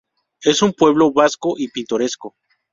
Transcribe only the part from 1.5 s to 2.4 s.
y pintoresco.